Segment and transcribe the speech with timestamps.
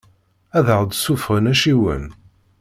[0.57, 2.05] Ad aɣ-d-ssuffɣen acciwen.